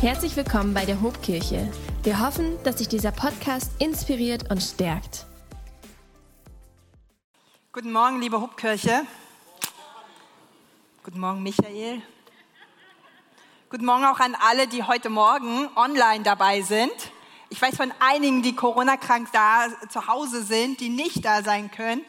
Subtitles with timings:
[0.00, 1.72] Herzlich willkommen bei der Hobkirche.
[2.02, 5.24] Wir hoffen, dass sich dieser Podcast inspiriert und stärkt.
[7.72, 9.06] Guten Morgen, liebe Hobkirche.
[11.02, 12.02] Guten Morgen, Michael.
[13.70, 16.92] Guten Morgen auch an alle, die heute Morgen online dabei sind.
[17.48, 22.02] Ich weiß von einigen, die Corona-krank da zu Hause sind, die nicht da sein können.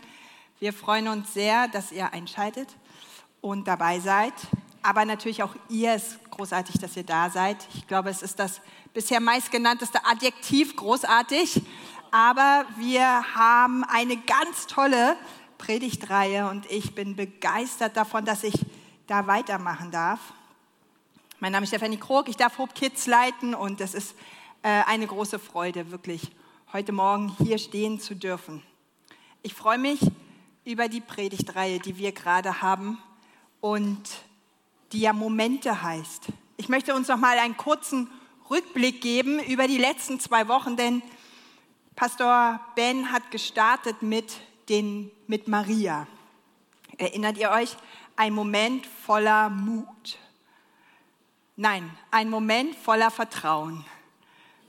[0.60, 2.68] Wir freuen uns sehr, dass ihr einschaltet
[3.40, 4.34] und dabei seid
[4.88, 5.94] aber natürlich auch ihr.
[5.94, 7.58] Es großartig, dass ihr da seid.
[7.74, 8.62] Ich glaube, es ist das
[8.94, 11.62] bisher meistgenannteste Adjektiv, großartig.
[12.12, 13.04] Aber wir
[13.36, 15.18] haben eine ganz tolle
[15.58, 18.54] Predigtreihe und ich bin begeistert davon, dass ich
[19.08, 20.20] da weitermachen darf.
[21.40, 24.16] Mein Name ist Stefanie Krog, ich darf Hope Kids leiten und es ist
[24.62, 26.32] äh, eine große Freude, wirklich
[26.72, 28.62] heute Morgen hier stehen zu dürfen.
[29.42, 30.00] Ich freue mich
[30.66, 33.00] über die Predigtreihe, die wir gerade haben
[33.60, 34.04] und
[34.92, 36.28] die ja Momente heißt.
[36.58, 38.10] Ich möchte uns noch mal einen kurzen
[38.50, 41.02] Rückblick geben über die letzten zwei Wochen, denn
[41.96, 44.38] Pastor Ben hat gestartet mit,
[44.70, 46.08] den, mit Maria.
[46.98, 47.76] Erinnert ihr euch?
[48.16, 50.18] Ein Moment voller Mut.
[51.56, 53.84] Nein, ein Moment voller Vertrauen.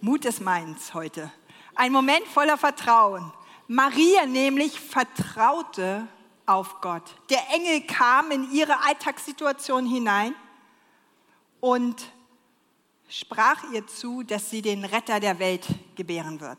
[0.01, 1.31] Mut ist meins heute.
[1.75, 3.33] Ein Moment voller Vertrauen.
[3.67, 6.09] Maria nämlich vertraute
[6.49, 7.03] auf Gott.
[7.31, 10.35] Der Engel kam in ihre Alltagssituation hinein
[11.61, 12.13] und
[13.09, 16.59] sprach ihr zu, dass sie den Retter der Welt gebären wird.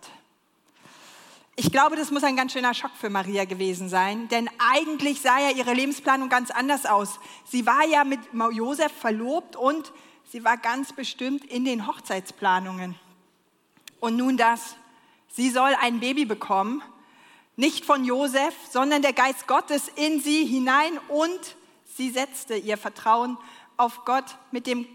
[1.56, 5.40] Ich glaube, das muss ein ganz schöner Schock für Maria gewesen sein, denn eigentlich sah
[5.40, 7.20] ja ihre Lebensplanung ganz anders aus.
[7.44, 8.20] Sie war ja mit
[8.54, 9.92] Josef verlobt und
[10.24, 12.96] sie war ganz bestimmt in den Hochzeitsplanungen.
[14.00, 14.78] Und nun das,
[15.28, 16.82] sie soll ein Baby bekommen
[17.60, 21.58] nicht von Josef, sondern der Geist Gottes in sie hinein und
[21.98, 23.38] sie setzte ihr Vertrauen
[23.76, 24.88] auf Gott mit dem,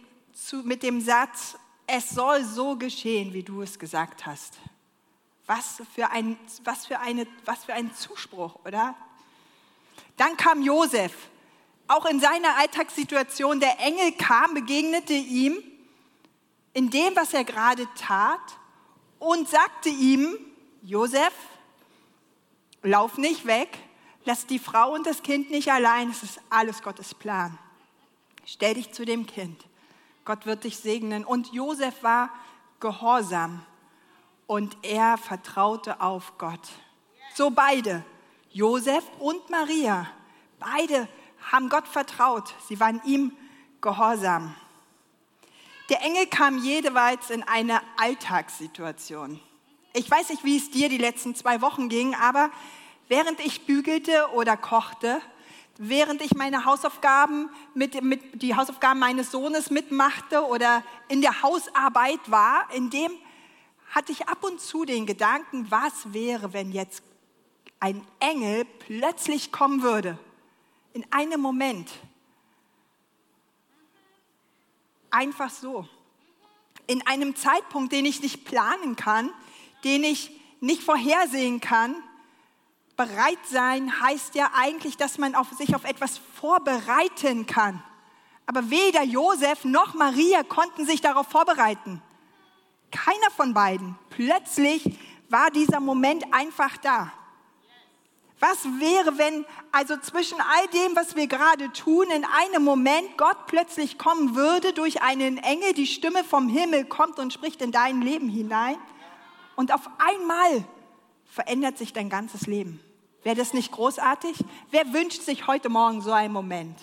[0.62, 4.54] mit dem Satz, es soll so geschehen, wie du es gesagt hast.
[5.46, 8.94] Was für ein, was für eine, was für ein Zuspruch, oder?
[10.16, 11.12] Dann kam Josef,
[11.86, 13.60] auch in seiner Alltagssituation.
[13.60, 15.62] Der Engel kam, begegnete ihm
[16.72, 18.40] in dem, was er gerade tat
[19.18, 20.34] und sagte ihm,
[20.80, 21.34] Josef,
[22.86, 23.78] Lauf nicht weg,
[24.26, 27.58] lass die Frau und das Kind nicht allein, es ist alles Gottes Plan.
[28.44, 29.64] Stell dich zu dem Kind.
[30.26, 31.24] Gott wird dich segnen.
[31.24, 32.28] Und Josef war
[32.80, 33.64] gehorsam
[34.46, 36.68] und er vertraute auf Gott.
[37.34, 38.04] So beide,
[38.50, 40.06] Josef und Maria,
[40.58, 41.08] beide
[41.50, 42.54] haben Gott vertraut.
[42.68, 43.34] Sie waren ihm
[43.80, 44.54] gehorsam.
[45.88, 49.40] Der Engel kam jeweils in eine Alltagssituation.
[49.96, 52.50] Ich weiß nicht, wie es dir die letzten zwei Wochen ging, aber
[53.06, 55.20] während ich bügelte oder kochte,
[55.78, 62.18] während ich meine Hausaufgaben mit, mit die Hausaufgaben meines Sohnes mitmachte oder in der Hausarbeit
[62.26, 63.12] war, in dem
[63.90, 67.04] hatte ich ab und zu den Gedanken, was wäre, wenn jetzt
[67.78, 70.18] ein Engel plötzlich kommen würde,
[70.92, 71.88] in einem Moment.
[75.12, 75.88] Einfach so.
[76.88, 79.30] In einem Zeitpunkt, den ich nicht planen kann,
[79.84, 80.30] den ich
[80.60, 81.94] nicht vorhersehen kann.
[82.96, 87.82] Bereit sein heißt ja eigentlich, dass man auf sich auf etwas vorbereiten kann.
[88.46, 92.02] Aber weder Josef noch Maria konnten sich darauf vorbereiten.
[92.90, 93.98] Keiner von beiden.
[94.10, 97.12] Plötzlich war dieser Moment einfach da.
[98.40, 103.46] Was wäre, wenn also zwischen all dem, was wir gerade tun, in einem Moment Gott
[103.46, 108.02] plötzlich kommen würde, durch einen Engel, die Stimme vom Himmel kommt und spricht in dein
[108.02, 108.76] Leben hinein?
[109.56, 110.64] Und auf einmal
[111.26, 112.80] verändert sich dein ganzes Leben.
[113.22, 114.44] Wäre das nicht großartig?
[114.70, 116.78] Wer wünscht sich heute Morgen so einen Moment?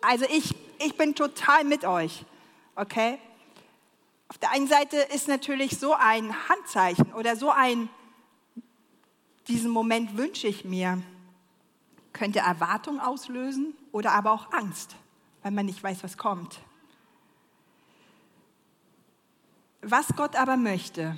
[0.00, 2.24] Also ich, ich bin total mit euch,
[2.76, 3.18] okay?
[4.28, 7.88] Auf der einen Seite ist natürlich so ein Handzeichen oder so ein,
[9.48, 11.02] diesen Moment wünsche ich mir,
[12.12, 14.96] könnte Erwartung auslösen oder aber auch Angst,
[15.42, 16.60] weil man nicht weiß, was kommt.
[19.82, 21.16] Was Gott aber möchte,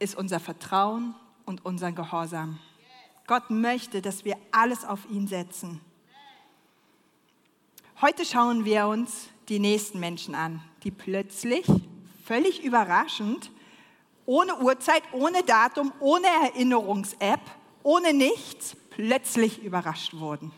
[0.00, 1.14] ist unser Vertrauen
[1.44, 2.58] und unser Gehorsam.
[3.26, 5.80] Gott möchte, dass wir alles auf ihn setzen.
[8.00, 11.66] Heute schauen wir uns die nächsten Menschen an, die plötzlich,
[12.24, 13.52] völlig überraschend,
[14.26, 17.40] ohne Uhrzeit, ohne Datum, ohne Erinnerungs-App,
[17.82, 20.50] ohne nichts, plötzlich überrascht wurden.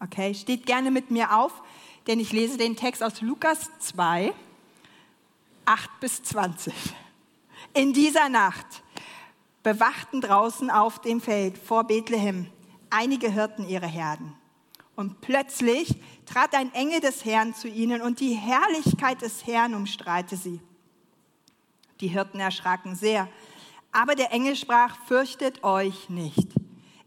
[0.00, 1.62] Okay, steht gerne mit mir auf,
[2.06, 4.32] denn ich lese den Text aus Lukas 2,
[5.64, 6.72] 8 bis 20.
[7.74, 8.82] In dieser Nacht
[9.62, 12.46] bewachten draußen auf dem Feld vor Bethlehem
[12.90, 14.34] einige Hirten ihre Herden.
[14.94, 20.36] Und plötzlich trat ein Engel des Herrn zu ihnen und die Herrlichkeit des Herrn umstrahlte
[20.36, 20.60] sie.
[22.00, 23.28] Die Hirten erschraken sehr.
[23.92, 26.48] Aber der Engel sprach, fürchtet euch nicht.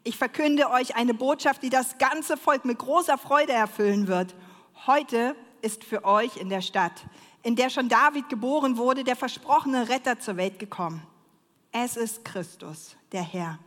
[0.03, 4.35] Ich verkünde euch eine Botschaft, die das ganze Volk mit großer Freude erfüllen wird.
[4.87, 7.03] Heute ist für euch in der Stadt,
[7.43, 11.01] in der schon David geboren wurde, der versprochene Retter zur Welt gekommen.
[11.71, 13.59] Es ist Christus, der Herr.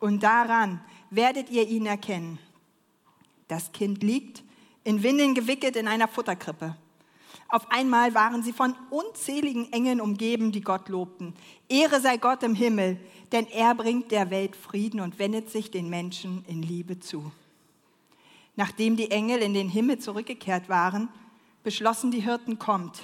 [0.00, 2.38] Und daran werdet ihr ihn erkennen.
[3.46, 4.42] Das Kind liegt
[4.84, 6.76] in Windeln gewickelt in einer Futterkrippe.
[7.50, 11.34] Auf einmal waren sie von unzähligen Engeln umgeben, die Gott lobten.
[11.68, 13.00] Ehre sei Gott im Himmel,
[13.32, 17.32] denn er bringt der Welt Frieden und wendet sich den Menschen in Liebe zu.
[18.56, 21.08] Nachdem die Engel in den Himmel zurückgekehrt waren,
[21.68, 23.02] beschlossen die Hirten, kommt,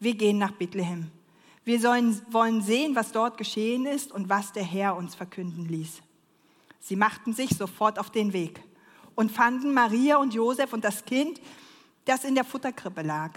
[0.00, 1.12] wir gehen nach Bethlehem.
[1.64, 6.02] Wir sollen, wollen sehen, was dort geschehen ist und was der Herr uns verkünden ließ.
[6.80, 8.64] Sie machten sich sofort auf den Weg
[9.14, 11.40] und fanden Maria und Josef und das Kind,
[12.04, 13.30] das in der Futterkrippe lag.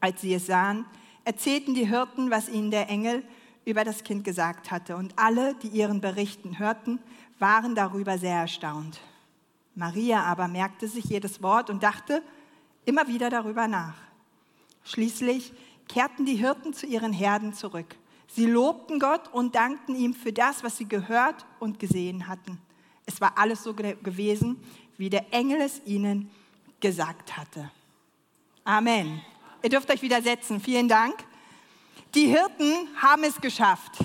[0.00, 0.84] Als sie es sahen,
[1.22, 3.22] erzählten die Hirten, was ihnen der Engel
[3.64, 4.96] über das Kind gesagt hatte.
[4.96, 6.98] Und alle, die ihren Berichten hörten,
[7.38, 8.98] waren darüber sehr erstaunt.
[9.76, 12.24] Maria aber merkte sich jedes Wort und dachte
[12.84, 13.96] immer wieder darüber nach.
[14.84, 15.52] Schließlich
[15.88, 17.96] kehrten die Hirten zu ihren Herden zurück.
[18.28, 22.58] Sie lobten Gott und dankten ihm für das, was sie gehört und gesehen hatten.
[23.06, 24.62] Es war alles so gewesen,
[24.96, 26.30] wie der Engel es ihnen
[26.78, 27.70] gesagt hatte.
[28.64, 29.20] Amen.
[29.62, 30.60] Ihr dürft euch wieder setzen.
[30.60, 31.14] Vielen Dank.
[32.14, 33.98] Die Hirten haben es geschafft.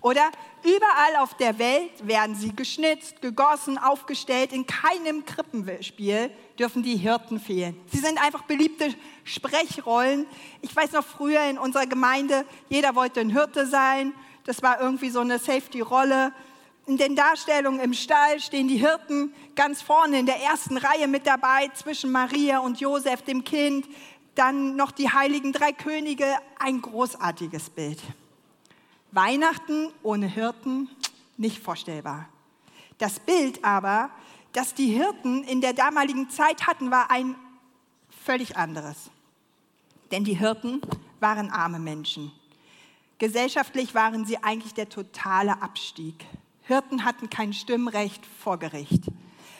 [0.00, 0.30] Oder
[0.64, 4.52] überall auf der Welt werden sie geschnitzt, gegossen, aufgestellt.
[4.52, 7.78] In keinem Krippenspiel dürfen die Hirten fehlen.
[7.86, 10.26] Sie sind einfach beliebte Sprechrollen.
[10.62, 14.12] Ich weiß noch früher in unserer Gemeinde, jeder wollte ein Hirte sein.
[14.44, 16.32] Das war irgendwie so eine Safety-Rolle.
[16.86, 21.26] In den Darstellungen im Stall stehen die Hirten ganz vorne in der ersten Reihe mit
[21.26, 23.86] dabei, zwischen Maria und Josef, dem Kind
[24.34, 26.26] dann noch die heiligen drei Könige,
[26.58, 27.98] ein großartiges Bild.
[29.12, 30.88] Weihnachten ohne Hirten
[31.36, 32.28] nicht vorstellbar.
[32.98, 34.10] Das Bild aber,
[34.52, 37.34] das die Hirten in der damaligen Zeit hatten, war ein
[38.24, 39.10] völlig anderes.
[40.10, 40.80] Denn die Hirten
[41.20, 42.32] waren arme Menschen.
[43.18, 46.26] Gesellschaftlich waren sie eigentlich der totale Abstieg.
[46.62, 49.04] Hirten hatten kein Stimmrecht vor Gericht.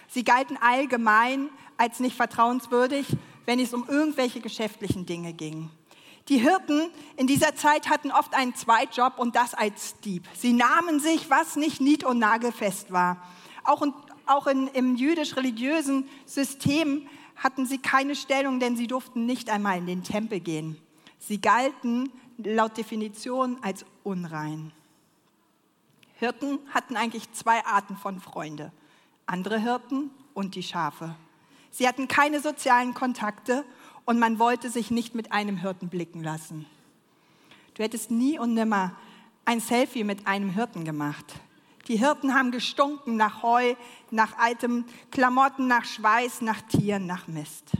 [0.09, 3.07] Sie galten allgemein als nicht vertrauenswürdig
[3.51, 5.71] wenn es um irgendwelche geschäftlichen Dinge ging.
[6.31, 10.29] Die Hirten in dieser Zeit hatten oft einen Zweitjob und das als Dieb.
[10.33, 13.21] Sie nahmen sich, was nicht nied- und nagelfest war.
[13.65, 13.93] Auch, in,
[14.27, 19.87] auch in, im jüdisch-religiösen System hatten sie keine Stellung, denn sie durften nicht einmal in
[19.87, 20.81] den Tempel gehen.
[21.19, 24.71] Sie galten laut Definition als unrein.
[26.15, 28.71] Hirten hatten eigentlich zwei Arten von Freunde.
[29.27, 31.17] Andere Hirten und die Schafe.
[31.73, 33.65] Sie hatten keine sozialen Kontakte
[34.11, 36.67] und man wollte sich nicht mit einem Hirten blicken lassen.
[37.75, 38.97] Du hättest nie und nimmer
[39.45, 41.25] ein Selfie mit einem Hirten gemacht.
[41.87, 43.77] Die Hirten haben gestunken nach Heu,
[44.11, 47.71] nach altem Klamotten, nach Schweiß, nach Tieren, nach Mist.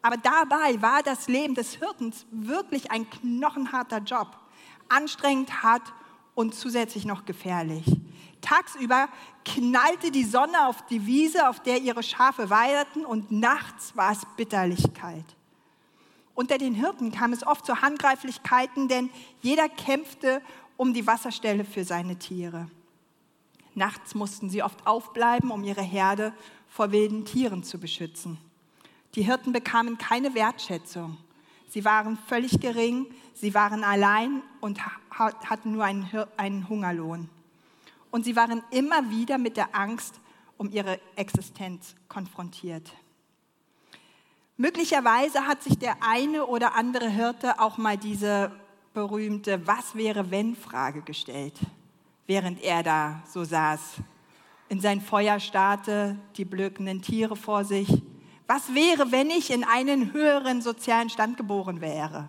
[0.00, 4.36] Aber dabei war das Leben des Hirtens wirklich ein knochenharter Job.
[4.88, 5.92] Anstrengend, hart
[6.36, 7.84] und zusätzlich noch gefährlich.
[8.42, 9.08] Tagsüber
[9.44, 14.24] knallte die Sonne auf die Wiese, auf der ihre Schafe weideten, und nachts war es
[14.36, 15.34] bitterlich kalt.
[16.38, 19.10] Unter den Hirten kam es oft zu Handgreiflichkeiten, denn
[19.42, 20.40] jeder kämpfte
[20.76, 22.70] um die Wasserstelle für seine Tiere.
[23.74, 26.32] Nachts mussten sie oft aufbleiben, um ihre Herde
[26.68, 28.38] vor wilden Tieren zu beschützen.
[29.16, 31.16] Die Hirten bekamen keine Wertschätzung.
[31.70, 34.78] Sie waren völlig gering, sie waren allein und
[35.10, 37.28] hatten nur einen, Hungerlohn
[38.12, 40.20] und sie waren immer wieder mit der Angst
[40.56, 42.92] um ihre Existenz konfrontiert.
[44.60, 48.50] Möglicherweise hat sich der eine oder andere Hirte auch mal diese
[48.92, 51.54] berühmte Was wäre wenn Frage gestellt,
[52.26, 53.98] während er da so saß,
[54.68, 58.02] in sein Feuer starrte, die blökenden Tiere vor sich.
[58.48, 62.28] Was wäre, wenn ich in einen höheren sozialen Stand geboren wäre?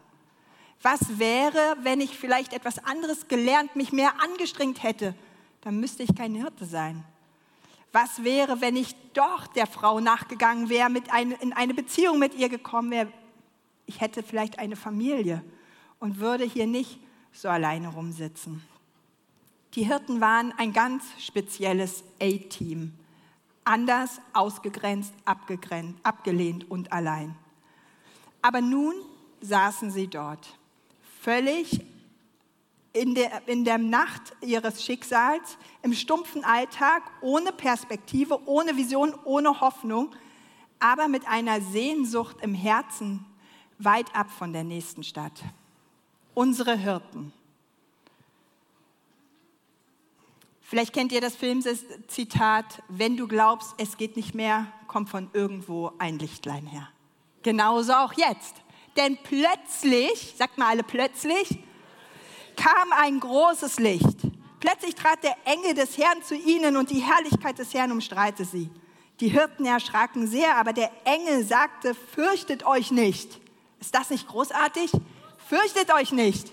[0.84, 5.16] Was wäre, wenn ich vielleicht etwas anderes gelernt, mich mehr angestrengt hätte,
[5.62, 7.04] dann müsste ich kein Hirte sein.
[7.92, 12.36] Was wäre, wenn ich doch der Frau nachgegangen wäre, mit ein, in eine Beziehung mit
[12.36, 13.12] ihr gekommen wäre?
[13.86, 15.44] Ich hätte vielleicht eine Familie
[16.00, 17.00] und würde hier nicht
[17.32, 18.62] so alleine rumsitzen.
[19.74, 22.94] Die Hirten waren ein ganz spezielles A-Team.
[23.64, 27.36] Anders, ausgegrenzt, abgegrenzt, abgelehnt und allein.
[28.42, 28.96] Aber nun
[29.42, 30.58] saßen sie dort,
[31.22, 31.82] völlig
[32.94, 39.62] in der, in der Nacht ihres Schicksals, im stumpfen Alltag, ohne Perspektive, ohne Vision, ohne
[39.62, 40.16] Hoffnung,
[40.80, 43.26] aber mit einer Sehnsucht im Herzen
[43.78, 45.44] weit ab von der nächsten Stadt.
[46.34, 47.34] unsere Hirten.
[50.62, 55.92] Vielleicht kennt ihr das Filmzitat, wenn du glaubst, es geht nicht mehr, kommt von irgendwo
[55.98, 56.88] ein Lichtlein her.
[57.42, 58.56] Genauso auch jetzt.
[58.96, 61.60] Denn plötzlich, sagt mal alle plötzlich,
[62.60, 64.18] kam ein großes Licht.
[64.60, 68.70] Plötzlich trat der Engel des Herrn zu ihnen und die Herrlichkeit des Herrn umstreite sie.
[69.22, 73.40] Die Hirten erschraken sehr, aber der Engel sagte, fürchtet euch nicht.
[73.80, 74.92] Ist das nicht großartig?
[75.48, 76.52] Fürchtet euch nicht.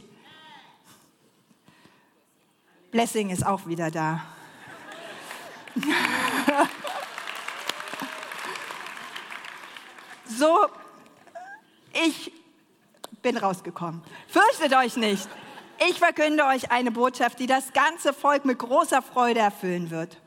[2.92, 4.24] Blessing ist auch wieder da.
[10.26, 10.66] so,
[12.06, 12.32] ich
[13.22, 14.02] bin rausgekommen.
[14.28, 15.28] Fürchtet euch nicht.
[15.78, 20.18] Ich verkünde euch eine Botschaft, die das ganze Volk mit großer Freude erfüllen wird.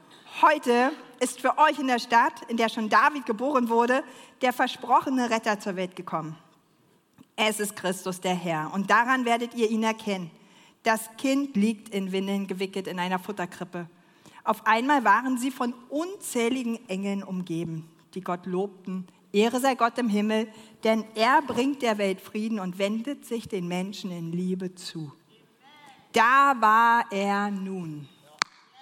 [0.43, 4.03] Heute ist für euch in der Stadt, in der schon David geboren wurde,
[4.41, 6.37] der versprochene Retter zur Welt gekommen.
[7.35, 10.29] Es ist Christus der Herr und daran werdet ihr ihn erkennen.
[10.83, 13.89] Das Kind liegt in Windeln gewickelt in einer Futterkrippe.
[14.43, 19.07] Auf einmal waren sie von unzähligen Engeln umgeben, die Gott lobten.
[19.33, 20.47] Ehre sei Gott im Himmel,
[20.83, 25.11] denn er bringt der Welt Frieden und wendet sich den Menschen in Liebe zu.
[26.11, 28.07] Da war er nun.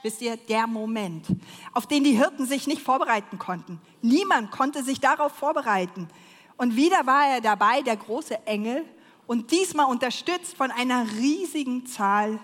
[0.03, 1.25] Wisst ihr, der Moment,
[1.73, 3.81] auf den die Hirten sich nicht vorbereiten konnten.
[4.01, 6.07] Niemand konnte sich darauf vorbereiten.
[6.55, 8.85] Und wieder war er dabei, der große Engel,
[9.25, 12.39] und diesmal unterstützt von einer riesigen Zahl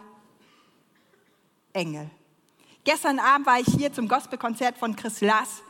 [1.71, 2.09] Engel.
[2.83, 5.63] Gestern Abend war ich hier zum Gospelkonzert von Chris Lass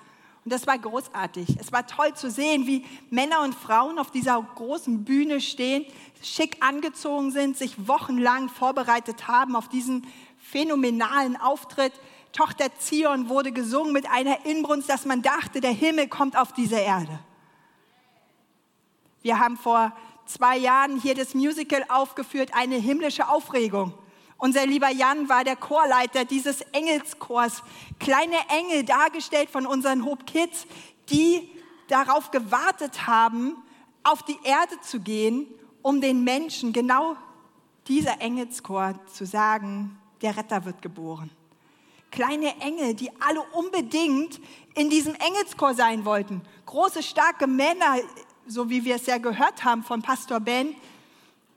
[0.46, 1.56] und das war großartig.
[1.60, 5.86] Es war toll zu sehen, wie Männer und Frauen auf dieser großen Bühne stehen,
[6.22, 10.06] schick angezogen sind, sich wochenlang vorbereitet haben auf diesen
[10.38, 11.94] phänomenalen Auftritt.
[12.34, 16.78] Tochter Zion wurde gesungen mit einer Inbrunst, dass man dachte, der Himmel kommt auf diese
[16.78, 17.20] Erde.
[19.22, 19.94] Wir haben vor
[20.26, 23.94] zwei Jahren hier das Musical aufgeführt, eine himmlische Aufregung.
[24.44, 27.64] Unser lieber Jan war der Chorleiter dieses Engelschors.
[27.98, 30.68] Kleine Engel dargestellt von unseren Hope Kids,
[31.10, 31.50] die
[31.88, 33.56] darauf gewartet haben,
[34.04, 35.48] auf die Erde zu gehen,
[35.82, 37.16] um den Menschen genau
[37.88, 41.30] dieser Engelschor zu sagen, der Retter wird geboren.
[42.12, 44.42] Kleine Engel, die alle unbedingt
[44.76, 46.42] in diesem Engelschor sein wollten.
[46.66, 47.96] Große, starke Männer,
[48.46, 50.76] so wie wir es ja gehört haben von Pastor Ben,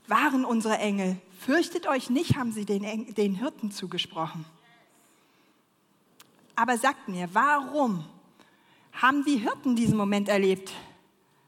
[0.07, 1.17] waren unsere Engel.
[1.47, 4.45] Fürchtet euch nicht, haben sie den, den Hirten zugesprochen.
[6.57, 8.05] Aber sagt mir, warum
[8.93, 10.73] haben die Hirten diesen Moment erlebt?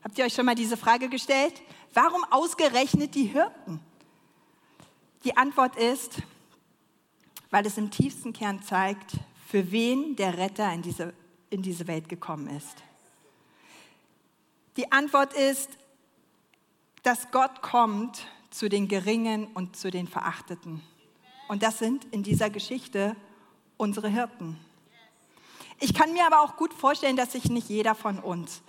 [0.05, 1.61] Habt ihr euch schon mal diese Frage gestellt?
[1.95, 3.81] Warum ausgerechnet die Hirten?
[5.25, 6.23] Die Antwort ist,
[7.51, 9.15] weil es im tiefsten Kern zeigt,
[9.49, 11.13] für wen der Retter in diese,
[11.51, 12.85] in diese Welt gekommen ist.
[14.77, 15.71] Die Antwort ist,
[17.03, 20.83] dass Gott kommt zu den Geringen und zu den Verachteten.
[21.49, 23.17] Und das sind in dieser Geschichte
[23.77, 24.59] unsere Hirten.
[25.81, 28.63] Ich kann mir aber auch gut vorstellen, dass sich nicht jeder von uns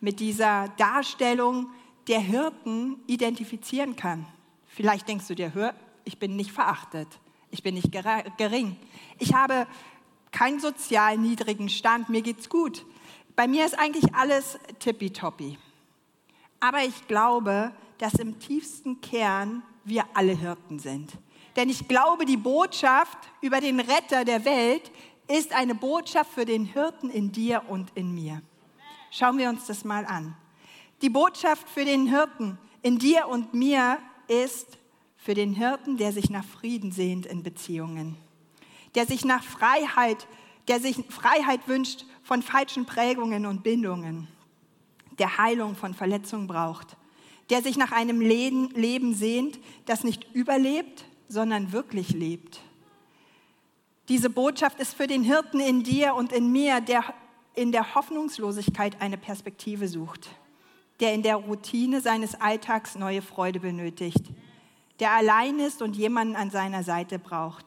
[0.00, 1.70] mit dieser Darstellung
[2.08, 4.26] der Hirten identifizieren kann.
[4.66, 5.74] Vielleicht denkst du dir, hör,
[6.04, 7.08] ich bin nicht verachtet,
[7.50, 7.90] ich bin nicht
[8.36, 8.76] gering,
[9.18, 9.66] ich habe
[10.32, 12.84] keinen sozial niedrigen Stand, mir geht's gut,
[13.36, 15.58] bei mir ist eigentlich alles tippitoppi.
[16.60, 21.12] Aber ich glaube, dass im tiefsten Kern wir alle Hirten sind.
[21.56, 24.90] Denn ich glaube, die Botschaft über den Retter der Welt
[25.28, 28.42] ist eine Botschaft für den Hirten in dir und in mir.
[29.10, 30.36] Schauen wir uns das mal an.
[31.02, 33.98] Die Botschaft für den Hirten in dir und mir
[34.28, 34.78] ist
[35.16, 38.16] für den Hirten, der sich nach Frieden sehnt in Beziehungen,
[38.94, 40.28] der sich nach Freiheit,
[40.68, 44.28] der sich Freiheit wünscht von falschen Prägungen und Bindungen,
[45.18, 46.96] der Heilung von Verletzungen braucht,
[47.50, 52.60] der sich nach einem Leben sehnt, das nicht überlebt, sondern wirklich lebt.
[54.08, 57.04] Diese Botschaft ist für den Hirten in dir und in mir, der
[57.54, 60.28] in der Hoffnungslosigkeit eine Perspektive sucht,
[61.00, 64.24] der in der Routine seines Alltags neue Freude benötigt,
[65.00, 67.64] der allein ist und jemanden an seiner Seite braucht,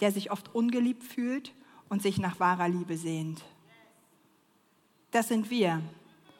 [0.00, 1.52] der sich oft ungeliebt fühlt
[1.88, 3.42] und sich nach wahrer Liebe sehnt
[5.12, 5.80] das sind wir.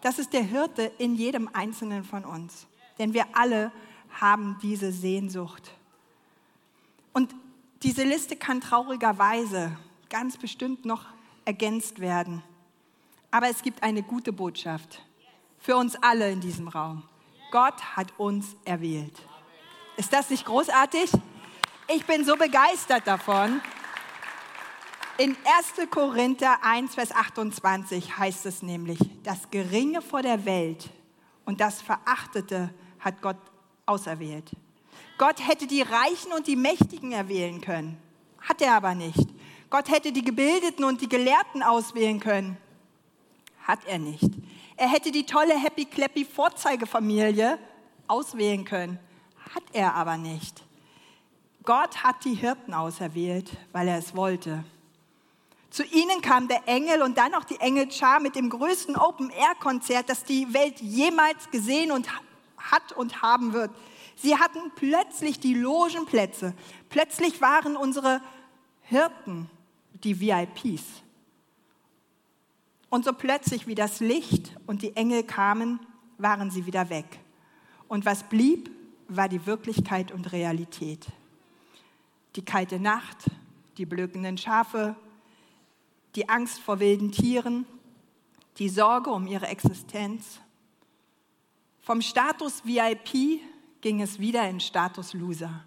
[0.03, 2.67] Das ist der Hirte in jedem Einzelnen von uns.
[2.99, 3.73] Denn wir alle
[4.21, 5.71] haben diese Sehnsucht.
[7.13, 7.35] Und
[7.83, 9.77] diese Liste kann traurigerweise
[10.11, 11.07] ganz bestimmt noch
[11.45, 12.43] ergänzt werden.
[13.31, 15.03] Aber es gibt eine gute Botschaft
[15.59, 17.05] für uns alle in diesem Raum.
[17.51, 19.15] Gott hat uns erwählt.
[19.97, 21.11] Ist das nicht großartig?
[21.89, 23.61] Ich bin so begeistert davon.
[25.19, 25.91] In 1.
[25.91, 30.89] Korinther 1, Vers 28 heißt es nämlich, das Geringe vor der Welt
[31.45, 33.37] und das Verachtete hat Gott
[33.85, 34.51] auserwählt.
[35.19, 37.99] Gott hätte die Reichen und die Mächtigen erwählen können.
[38.41, 39.29] Hat er aber nicht.
[39.69, 42.57] Gott hätte die Gebildeten und die Gelehrten auswählen können.
[43.65, 44.31] Hat er nicht.
[44.77, 47.59] Er hätte die tolle Happy Clappy Vorzeigefamilie
[48.09, 48.99] auswählen können.
[49.55, 50.65] Hat er aber nicht.
[51.65, 54.65] Gott hat die Hirten auserwählt, weil er es wollte.
[55.73, 60.23] Zu ihnen kam der Engel und dann auch die Engelschar mit dem größten Open-Air-Konzert, das
[60.23, 62.07] die Welt jemals gesehen und
[62.59, 63.71] hat und haben wird.
[64.15, 66.53] Sie hatten plötzlich die Logenplätze.
[66.91, 68.21] Plötzlich waren unsere
[68.83, 69.49] Hirten
[70.05, 70.83] die VIPs.
[72.91, 75.81] Und so plötzlich, wie das Licht und die Engel kamen,
[76.19, 77.21] waren sie wieder weg.
[77.89, 78.71] Und was blieb,
[79.09, 81.07] war die Wirklichkeit und Realität.
[82.37, 83.31] Die kalte Nacht,
[83.79, 84.97] die blökenden Schafe,
[86.15, 87.67] die Angst vor wilden Tieren,
[88.59, 90.41] die Sorge um ihre Existenz.
[91.81, 93.41] Vom Status VIP
[93.81, 95.65] ging es wieder in Status Loser.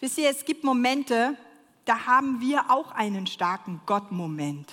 [0.00, 1.36] Wisst ihr, es gibt Momente,
[1.84, 4.70] da haben wir auch einen starken Gott-Moment.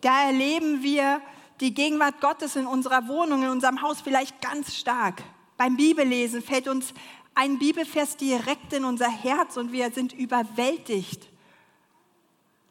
[0.00, 1.20] Da erleben wir
[1.60, 5.22] die Gegenwart Gottes in unserer Wohnung, in unserem Haus vielleicht ganz stark.
[5.56, 6.92] Beim Bibellesen fällt uns
[7.34, 11.31] ein Bibelvers direkt in unser Herz und wir sind überwältigt.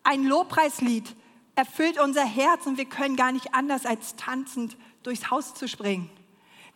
[0.03, 1.15] Ein Lobpreislied
[1.55, 6.10] erfüllt unser Herz und wir können gar nicht anders als tanzend durchs Haus zu springen.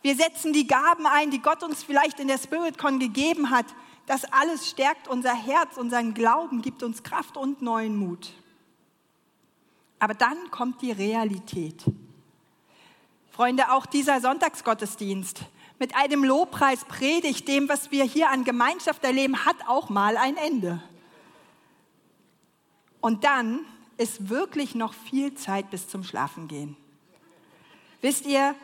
[0.02, 3.66] Wir setzen die Gaben ein, die Gott uns vielleicht in der SpiritCon gegeben hat.
[4.06, 8.32] Das alles stärkt unser Herz, unseren Glauben, gibt uns Kraft und neuen Mut.
[9.98, 11.82] Aber dann kommt die Realität.
[13.32, 15.40] Freunde, auch dieser Sonntagsgottesdienst
[15.78, 20.36] mit einem Lobpreis predigt, dem, was wir hier an Gemeinschaft erleben, hat auch mal ein
[20.36, 20.82] Ende.
[23.06, 23.60] Und dann
[23.98, 26.76] ist wirklich noch viel Zeit bis zum Schlafengehen.
[28.00, 28.56] Wisst ihr,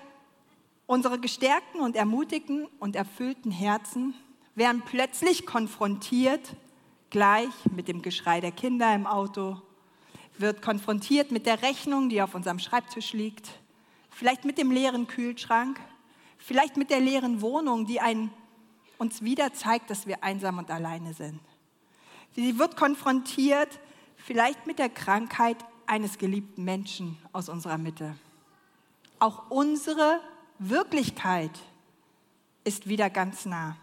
[0.87, 4.15] unsere gestärkten und ermutigten und erfüllten Herzen
[4.57, 6.57] werden plötzlich konfrontiert,
[7.11, 9.63] gleich mit dem Geschrei der Kinder im Auto,
[10.39, 13.49] wird konfrontiert mit der Rechnung, die auf unserem Schreibtisch liegt,
[14.11, 15.78] vielleicht mit dem leeren Kühlschrank,
[16.39, 18.33] vielleicht mit der leeren Wohnung, die ein,
[18.99, 21.39] uns wieder zeigt, dass wir einsam und alleine sind.
[22.35, 23.78] Sie wird konfrontiert
[24.25, 25.56] vielleicht mit der Krankheit
[25.87, 28.15] eines geliebten Menschen aus unserer Mitte.
[29.19, 30.21] Auch unsere
[30.58, 31.50] Wirklichkeit
[32.65, 33.76] ist wieder ganz nah.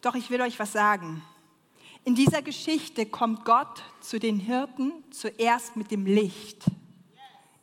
[0.00, 1.22] Doch ich will euch was sagen.
[2.04, 6.64] In dieser Geschichte kommt Gott zu den Hirten zuerst mit dem Licht.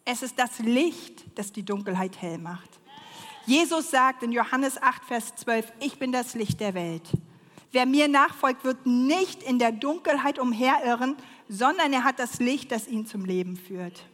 [0.06, 2.70] Es ist das Licht, das die Dunkelheit hell macht.
[3.48, 7.10] Jesus sagt in Johannes 8, Vers 12, ich bin das Licht der Welt.
[7.72, 11.18] Wer mir nachfolgt, wird nicht in der Dunkelheit umherirren,
[11.50, 14.06] sondern er hat das Licht, das ihn zum Leben führt.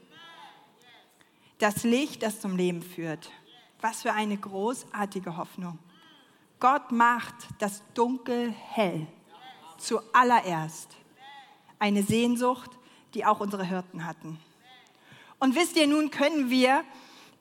[1.59, 3.31] Das Licht, das zum Leben führt.
[3.81, 5.79] Was für eine großartige Hoffnung.
[6.59, 9.07] Gott macht das Dunkel hell.
[9.77, 10.95] Zuallererst.
[11.79, 12.71] Eine Sehnsucht,
[13.13, 14.39] die auch unsere Hirten hatten.
[15.39, 16.83] Und wisst ihr, nun können wir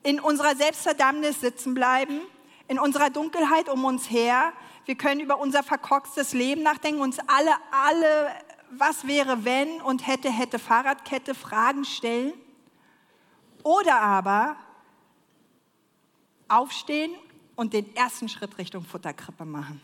[0.03, 2.19] in unserer Selbstverdammnis sitzen bleiben,
[2.67, 4.51] in unserer Dunkelheit um uns her.
[4.85, 8.31] Wir können über unser verkorkstes Leben nachdenken, uns alle, alle
[8.79, 12.33] was wäre wenn und hätte, hätte Fahrradkette Fragen stellen.
[13.63, 14.55] Oder aber
[16.47, 17.11] aufstehen
[17.55, 19.81] und den ersten Schritt Richtung Futterkrippe machen.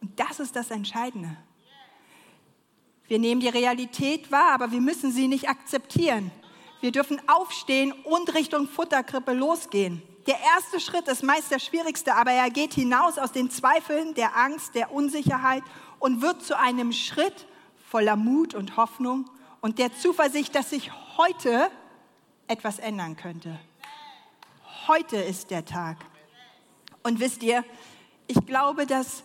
[0.00, 1.36] Und das ist das Entscheidende.
[3.06, 6.30] Wir nehmen die Realität wahr, aber wir müssen sie nicht akzeptieren.
[6.80, 10.02] Wir dürfen aufstehen und Richtung Futterkrippe losgehen.
[10.26, 14.36] Der erste Schritt ist meist der schwierigste, aber er geht hinaus aus den Zweifeln, der
[14.36, 15.62] Angst, der Unsicherheit
[15.98, 17.46] und wird zu einem Schritt
[17.88, 19.28] voller Mut und Hoffnung
[19.60, 21.70] und der Zuversicht, dass sich heute
[22.46, 23.58] etwas ändern könnte.
[24.86, 25.98] Heute ist der Tag.
[27.02, 27.64] Und wisst ihr,
[28.26, 29.22] ich glaube, dass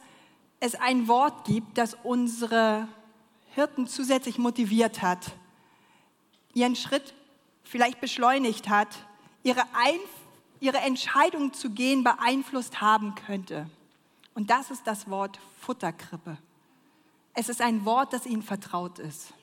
[0.59, 2.87] es ein Wort gibt, das unsere
[3.53, 5.33] Hirten zusätzlich motiviert hat,
[6.53, 7.13] ihren Schritt
[7.63, 8.87] vielleicht beschleunigt hat,
[9.43, 10.09] ihre, Einf
[10.59, 13.69] ihre Entscheidung zu gehen beeinflusst haben könnte.
[14.33, 16.37] Und das ist das Wort Futterkrippe.
[17.33, 19.33] Es ist ein Wort, das ihnen vertraut ist.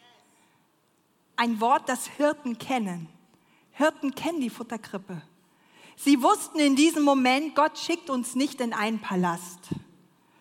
[1.36, 3.08] Ein Wort, das Hirten kennen.
[3.72, 5.22] Hirten kennen die Futterkrippe.
[5.96, 9.68] Sie wussten in diesem Moment, Gott schickt uns nicht in einen Palast,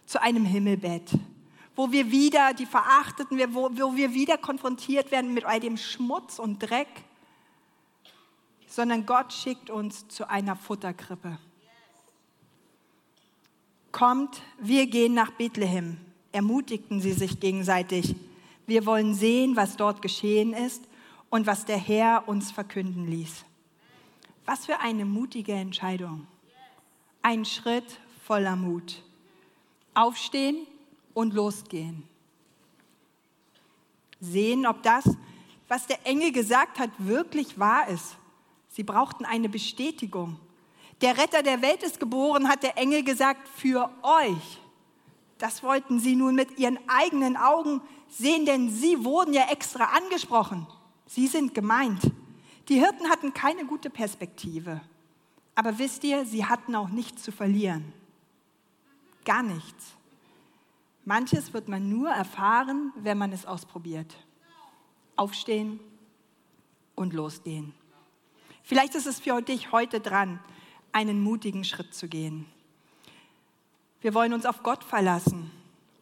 [0.06, 1.12] zu einem Himmelbett,
[1.76, 6.40] wo wir wieder die Verachteten, wo, wo wir wieder konfrontiert werden mit all dem Schmutz
[6.40, 6.88] und Dreck,
[8.68, 11.40] sondern Gott schickt uns zu einer Futterkrippe.
[13.92, 15.98] Kommt, wir gehen nach Bethlehem,
[16.32, 18.16] ermutigten sie sich gegenseitig.
[18.68, 20.84] Wir wollen sehen, was dort geschehen ist
[21.30, 23.46] und was der Herr uns verkünden ließ.
[24.46, 26.28] Was für eine mutige Entscheidung.
[27.22, 29.04] Ein Schritt voller Mut.
[29.94, 30.68] Aufstehen
[31.14, 32.04] und losgehen.
[34.20, 35.06] Sehen, ob das,
[35.68, 38.18] was der Engel gesagt hat, wirklich wahr ist.
[38.70, 40.40] Sie brauchten eine Bestätigung.
[41.02, 44.60] Der Retter der Welt ist geboren, hat der Engel gesagt, für euch.
[45.40, 50.68] Das wollten sie nun mit ihren eigenen Augen sehen, denn sie wurden ja extra angesprochen.
[51.08, 52.12] Sie sind gemeint.
[52.68, 54.82] Die Hirten hatten keine gute Perspektive.
[55.56, 57.94] Aber wisst ihr, sie hatten auch nichts zu verlieren.
[59.26, 59.96] Gar nichts.
[61.06, 64.16] Manches wird man nur erfahren, wenn man es ausprobiert.
[65.16, 65.80] Aufstehen
[66.96, 67.74] und losgehen.
[68.62, 70.40] Vielleicht ist es für dich heute dran,
[70.92, 72.46] einen mutigen Schritt zu gehen.
[74.02, 75.52] Wir wollen uns auf Gott verlassen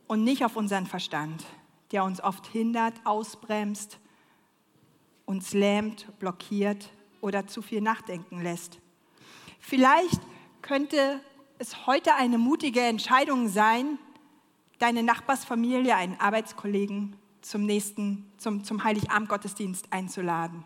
[0.06, 1.44] und nicht auf unseren Verstand,
[1.92, 3.98] der uns oft hindert, ausbremst,
[5.26, 6.90] uns lähmt, blockiert
[7.22, 8.80] oder zu viel nachdenken lässt.
[9.60, 10.22] Vielleicht
[10.62, 11.20] könnte
[11.58, 13.98] es heute eine mutige Entscheidung sein,
[14.78, 20.64] deine Nachbarsfamilie, einen Arbeitskollegen zum nächsten, zum, zum Heiligabend-Gottesdienst einzuladen.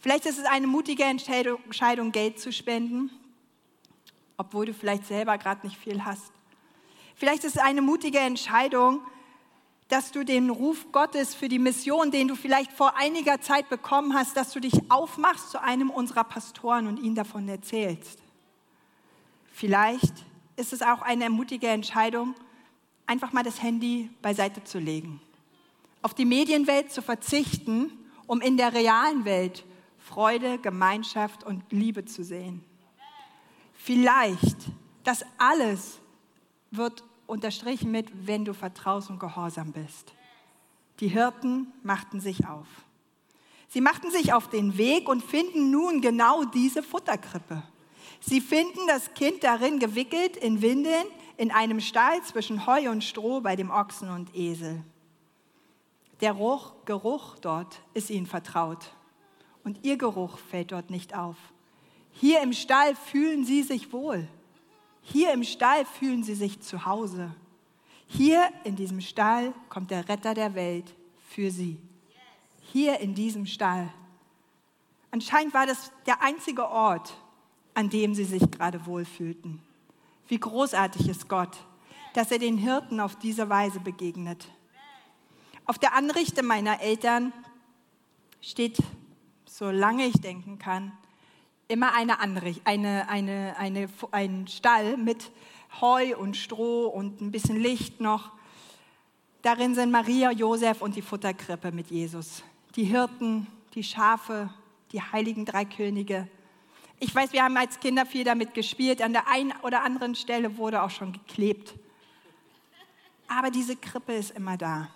[0.00, 3.10] Vielleicht ist es eine mutige Entscheidung, Geld zu spenden,
[4.36, 6.32] obwohl du vielleicht selber gerade nicht viel hast.
[7.14, 9.00] Vielleicht ist es eine mutige Entscheidung,
[9.88, 14.14] dass du den Ruf Gottes für die Mission, den du vielleicht vor einiger Zeit bekommen
[14.14, 18.18] hast, dass du dich aufmachst zu einem unserer Pastoren und ihnen davon erzählst.
[19.52, 20.12] Vielleicht
[20.56, 22.34] ist es auch eine mutige Entscheidung,
[23.06, 25.20] einfach mal das Handy beiseite zu legen,
[26.02, 27.92] auf die Medienwelt zu verzichten,
[28.26, 29.64] um in der realen Welt
[29.98, 32.64] Freude, Gemeinschaft und Liebe zu sehen.
[33.84, 34.56] Vielleicht,
[35.02, 36.00] das alles
[36.70, 40.14] wird unterstrichen mit, wenn du vertraust und gehorsam bist.
[41.00, 42.66] Die Hirten machten sich auf.
[43.68, 47.62] Sie machten sich auf den Weg und finden nun genau diese Futterkrippe.
[48.20, 51.04] Sie finden das Kind darin gewickelt in Windeln
[51.36, 54.82] in einem Stall zwischen Heu und Stroh bei dem Ochsen und Esel.
[56.22, 58.94] Der Geruch, Geruch dort ist ihnen vertraut
[59.62, 61.36] und ihr Geruch fällt dort nicht auf.
[62.14, 64.26] Hier im Stall fühlen sie sich wohl.
[65.02, 67.34] Hier im Stall fühlen sie sich zu Hause.
[68.06, 70.94] Hier in diesem Stall kommt der Retter der Welt
[71.28, 71.78] für sie.
[72.60, 73.92] Hier in diesem Stall.
[75.10, 77.16] Anscheinend war das der einzige Ort,
[77.74, 79.60] an dem sie sich gerade wohlfühlten.
[80.28, 81.56] Wie großartig ist Gott,
[82.14, 84.48] dass er den Hirten auf diese Weise begegnet.
[85.66, 87.32] Auf der Anrichte meiner Eltern
[88.40, 88.78] steht,
[89.46, 90.92] solange ich denken kann,
[91.68, 95.30] immer eine Anricht, eine, eine, eine, ein Stall mit
[95.80, 98.32] Heu und Stroh und ein bisschen Licht noch.
[99.42, 102.42] Darin sind Maria, Josef und die Futterkrippe mit Jesus.
[102.76, 104.50] Die Hirten, die Schafe,
[104.92, 106.28] die heiligen drei Könige.
[107.00, 109.02] Ich weiß, wir haben als Kinder viel damit gespielt.
[109.02, 111.74] An der einen oder anderen Stelle wurde auch schon geklebt.
[113.26, 114.88] Aber diese Krippe ist immer da.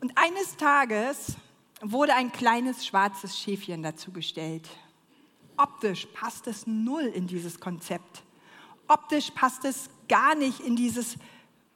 [0.00, 1.36] Und eines Tages
[1.80, 4.68] wurde ein kleines schwarzes Schäfchen dazugestellt
[5.62, 8.24] optisch passt es null in dieses Konzept.
[8.88, 11.16] Optisch passt es gar nicht in dieses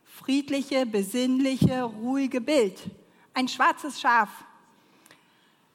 [0.05, 2.91] friedliche, besinnliche, ruhige Bild.
[3.33, 4.29] Ein schwarzes Schaf.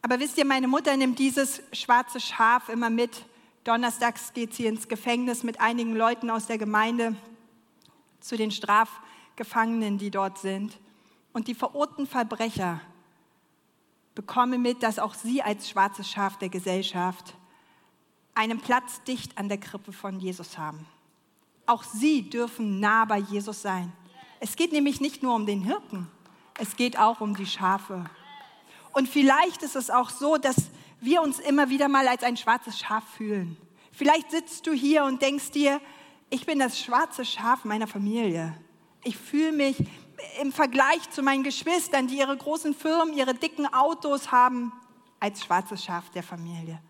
[0.02, 3.26] Aber wisst ihr, meine Mutter nimmt dieses schwarze Schaf immer mit.
[3.64, 7.16] Donnerstags geht sie ins Gefängnis mit einigen Leuten aus der Gemeinde
[8.20, 10.80] zu den Strafgefangenen, die dort sind.
[11.32, 12.82] Und die verurten Verbrecher
[14.16, 17.36] bekommen mit, dass auch sie als schwarzes Schaf der Gesellschaft
[18.34, 20.86] einen Platz dicht an der Krippe von Jesus haben.
[21.66, 23.92] Auch sie dürfen nah bei Jesus sein.
[24.40, 26.08] Es geht nämlich nicht nur um den Hirten,
[26.58, 28.06] es geht auch um die Schafe.
[28.94, 32.80] Und vielleicht ist es auch so, dass wir uns immer wieder mal als ein schwarzes
[32.80, 33.58] Schaf fühlen.
[33.92, 35.82] Vielleicht sitzt du hier und denkst dir,
[36.30, 38.56] ich bin das schwarze Schaf meiner Familie.
[39.04, 39.78] Ich fühle mich
[40.42, 44.72] im Vergleich zu meinen Geschwistern, die ihre großen Firmen, ihre dicken Autos haben,
[45.20, 46.82] als schwarzes Schaf der Familie.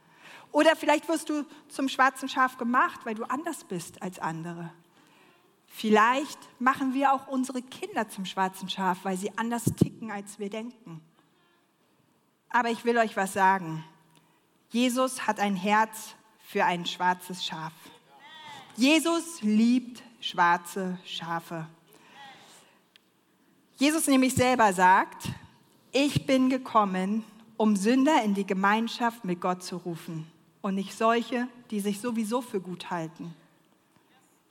[0.52, 4.72] Oder vielleicht wirst du zum schwarzen Schaf gemacht, weil du anders bist als andere.
[5.66, 10.50] Vielleicht machen wir auch unsere Kinder zum schwarzen Schaf, weil sie anders ticken, als wir
[10.50, 11.02] denken.
[12.50, 13.84] Aber ich will euch was sagen.
[14.70, 17.72] Jesus hat ein Herz für ein schwarzes Schaf.
[18.76, 21.66] Jesus liebt schwarze Schafe.
[23.78, 25.30] Jesus nämlich selber sagt,
[25.94, 27.24] ich bin gekommen,
[27.56, 30.28] um Sünder in die Gemeinschaft mit Gott zu rufen
[30.62, 33.34] und nicht solche, die sich sowieso für gut halten.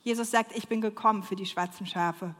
[0.03, 2.33] Jesus sagt, ich bin gekommen für die schwarzen Schafe.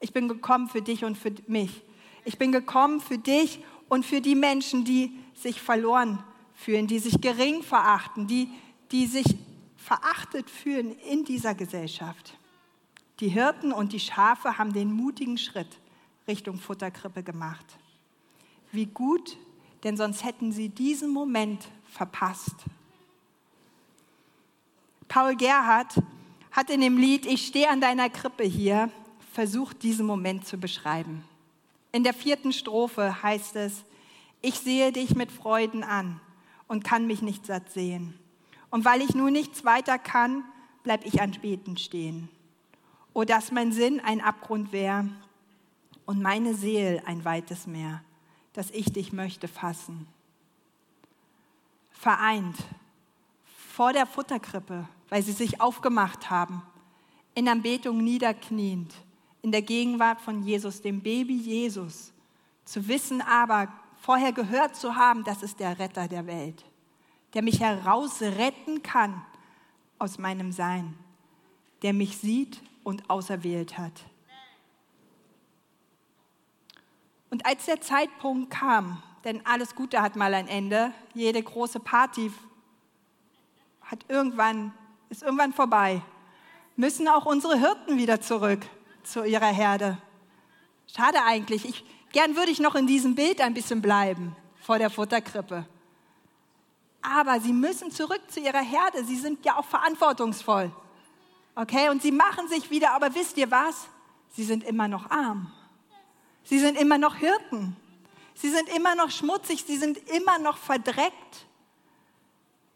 [0.00, 1.82] Ich bin gekommen für dich und für mich.
[2.24, 6.22] Ich bin gekommen für dich und für die Menschen, die sich verloren
[6.54, 8.48] fühlen, die sich gering verachten, die,
[8.90, 9.26] die sich
[9.76, 12.38] verachtet fühlen in dieser Gesellschaft.
[13.20, 15.78] Die Hirten und die Schafe haben den mutigen Schritt
[16.26, 17.66] Richtung Futterkrippe gemacht.
[18.70, 19.36] Wie gut,
[19.84, 22.54] denn sonst hätten sie diesen Moment verpasst.
[25.12, 26.00] Paul Gerhardt
[26.52, 28.90] hat in dem Lied Ich stehe an deiner Krippe hier
[29.34, 31.22] versucht, diesen Moment zu beschreiben.
[31.92, 33.84] In der vierten Strophe heißt es,
[34.40, 36.18] ich sehe dich mit Freuden an
[36.66, 38.18] und kann mich nicht satt sehen.
[38.70, 40.44] Und weil ich nun nichts weiter kann,
[40.82, 42.30] bleib ich an Beten stehen.
[43.12, 45.06] O, dass mein Sinn ein Abgrund wär
[46.06, 48.02] und meine Seele ein weites Meer,
[48.54, 50.06] dass ich dich möchte fassen.
[51.90, 52.56] Vereint
[53.74, 56.62] vor der Futterkrippe, weil sie sich aufgemacht haben,
[57.34, 58.94] in Anbetung niederkniend,
[59.42, 62.14] in der Gegenwart von Jesus, dem Baby Jesus,
[62.64, 66.64] zu wissen aber, vorher gehört zu haben, das ist der Retter der Welt
[67.34, 69.24] der mich herausretten kann
[69.98, 70.94] aus meinem Sein,
[71.82, 74.04] der mich sieht und auserwählt hat.
[77.30, 82.30] Und als der Zeitpunkt kam, denn alles Gute hat mal ein Ende, jede große Party
[83.80, 84.74] hat irgendwann,
[85.12, 86.02] ist irgendwann vorbei,
[86.76, 88.60] müssen auch unsere Hirten wieder zurück
[89.04, 89.98] zu ihrer Herde.
[90.94, 91.64] Schade eigentlich.
[91.64, 95.66] Ich, gern würde ich noch in diesem Bild ein bisschen bleiben vor der Futterkrippe
[97.02, 99.04] aber sie müssen zurück zu ihrer Herde.
[99.04, 100.70] Sie sind ja auch verantwortungsvoll.
[101.54, 103.88] Okay, und sie machen sich wieder, aber wisst ihr was?
[104.30, 105.52] Sie sind immer noch arm.
[106.44, 107.76] Sie sind immer noch Hirten.
[108.34, 109.64] Sie sind immer noch schmutzig.
[109.66, 111.46] Sie sind immer noch verdreckt.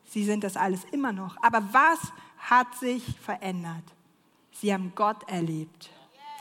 [0.05, 1.37] Sie sind das alles immer noch.
[1.41, 1.99] Aber was
[2.47, 3.85] hat sich verändert?
[4.53, 5.91] Sie haben Gott erlebt,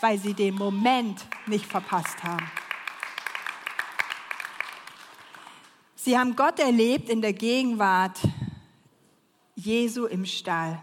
[0.02, 2.50] weil sie den Moment nicht verpasst haben.
[5.96, 8.20] Sie haben Gott erlebt in der Gegenwart
[9.56, 10.80] Jesu im Stall.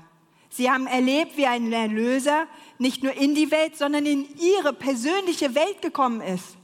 [0.50, 2.46] Sie haben erlebt, wie ein Erlöser
[2.78, 6.56] nicht nur in die Welt, sondern in ihre persönliche Welt gekommen ist.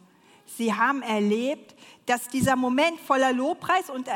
[0.44, 4.08] Sie haben erlebt, dass dieser Moment voller Lobpreis und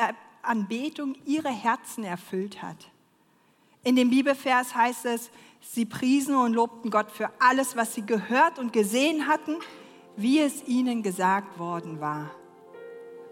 [0.43, 2.92] Anbetung ihre Herzen erfüllt hat.
[3.85, 8.61] In dem Bibelvers heißt es, sie priesen und lobten Gott für alles, was sie gehört
[8.61, 9.57] und gesehen hatten,
[10.17, 12.31] wie es ihnen gesagt worden war.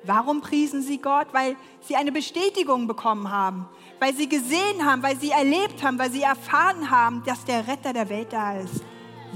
[0.02, 1.28] Warum priesen sie Gott?
[1.32, 3.68] Weil sie eine Bestätigung bekommen haben,
[4.00, 7.92] weil sie gesehen haben, weil sie erlebt haben, weil sie erfahren haben, dass der Retter
[7.92, 8.82] der Welt da ist.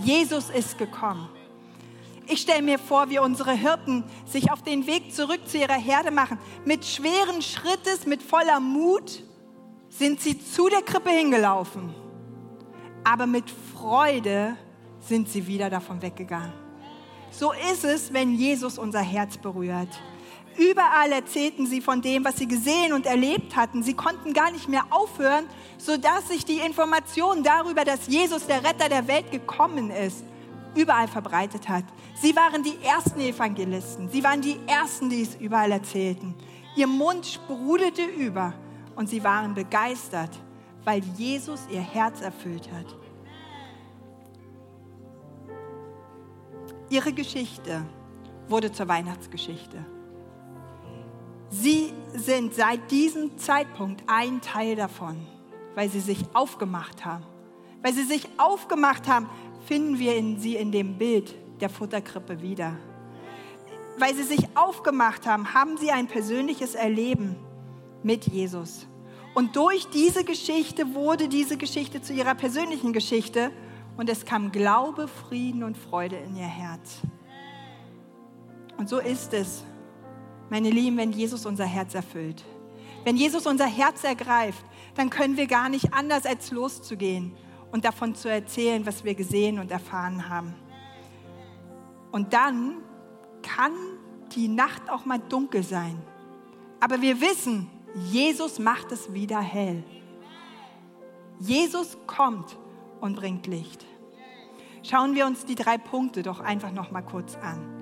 [0.02, 1.28] Jesus ist gekommen.
[2.26, 6.10] Ich stelle mir vor, wie unsere Hirten sich auf den Weg zurück zu ihrer Herde
[6.10, 6.38] machen.
[6.64, 9.22] Mit schweren Schrittes, mit voller Mut
[9.98, 11.94] sind sie zu der Krippe hingelaufen.
[13.04, 14.56] Aber mit Freude
[15.00, 16.52] sind sie wieder davon weggegangen.
[17.30, 19.88] So ist es, wenn Jesus unser Herz berührt.
[20.56, 23.82] Überall erzählten sie von dem, was sie gesehen und erlebt hatten.
[23.82, 25.46] Sie konnten gar nicht mehr aufhören,
[25.78, 30.24] sodass sich die Information darüber, dass Jesus der Retter der Welt gekommen ist,
[30.76, 31.84] überall verbreitet hat.
[32.20, 34.08] Sie waren die ersten Evangelisten.
[34.08, 36.34] Sie waren die ersten, die es überall erzählten.
[36.76, 38.54] Ihr Mund sprudelte über
[38.96, 40.30] und sie waren begeistert,
[40.84, 42.96] weil Jesus ihr Herz erfüllt hat.
[46.90, 47.82] Ihre Geschichte
[48.48, 49.84] wurde zur Weihnachtsgeschichte.
[51.48, 55.16] Sie sind seit diesem Zeitpunkt ein Teil davon,
[55.74, 57.24] weil sie sich aufgemacht haben.
[57.82, 59.28] Weil sie sich aufgemacht haben,
[59.66, 62.76] finden wir in sie in dem Bild der Futterkrippe wieder.
[63.98, 67.36] Weil sie sich aufgemacht haben, haben sie ein persönliches Erleben
[68.04, 68.86] mit Jesus.
[69.34, 73.50] Und durch diese Geschichte wurde diese Geschichte zu ihrer persönlichen Geschichte
[73.96, 77.00] und es kam Glaube, Frieden und Freude in ihr Herz.
[78.76, 79.64] Und so ist es
[80.50, 82.44] meine Lieben, wenn Jesus unser Herz erfüllt,
[83.04, 84.64] wenn Jesus unser Herz ergreift,
[84.94, 87.34] dann können wir gar nicht anders, als loszugehen
[87.72, 90.54] und davon zu erzählen, was wir gesehen und erfahren haben.
[92.12, 92.76] Und dann
[93.42, 93.72] kann
[94.34, 96.00] die Nacht auch mal dunkel sein.
[96.80, 99.84] Aber wir wissen, Jesus macht es wieder hell.
[101.38, 102.56] Jesus kommt
[103.00, 103.84] und bringt Licht.
[104.82, 107.74] Schauen wir uns die drei Punkte doch einfach noch mal kurz an.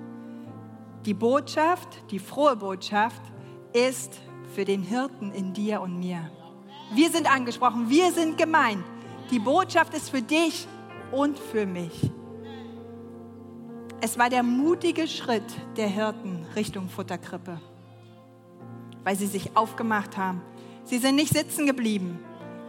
[1.05, 3.21] Die Botschaft, die frohe Botschaft
[3.73, 4.21] ist
[4.53, 6.29] für den Hirten in dir und mir.
[6.93, 8.83] Wir sind angesprochen, wir sind gemeint.
[9.31, 10.67] Die Botschaft ist für dich
[11.11, 12.11] und für mich.
[13.99, 15.43] Es war der mutige Schritt
[15.75, 17.59] der Hirten Richtung Futterkrippe,
[19.03, 20.41] weil sie sich aufgemacht haben.
[20.85, 22.19] Sie sind nicht sitzen geblieben.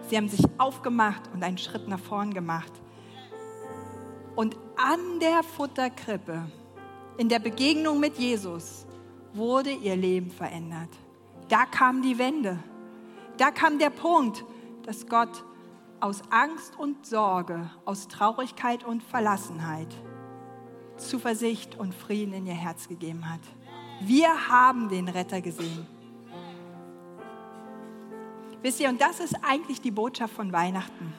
[0.08, 2.72] Sie haben sich aufgemacht und einen Schritt nach vorn gemacht.
[4.36, 6.46] Und an der Futterkrippe
[7.16, 8.86] in der Begegnung mit Jesus
[9.32, 10.90] wurde ihr Leben verändert.
[11.48, 12.58] Da kam die Wende.
[13.36, 14.44] Da kam der Punkt,
[14.84, 15.44] dass Gott
[16.00, 19.88] aus Angst und Sorge, aus Traurigkeit und Verlassenheit
[20.96, 23.40] Zuversicht und Frieden in ihr Herz gegeben hat.
[24.00, 25.86] Wir haben den Retter gesehen.
[28.64, 31.12] Wisst ihr, und das ist eigentlich die Botschaft von Weihnachten.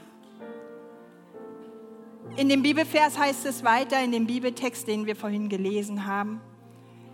[2.38, 6.41] In dem Bibelvers heißt es weiter, in dem Bibeltext, den wir vorhin gelesen haben,